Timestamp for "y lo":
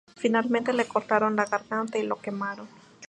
1.99-2.19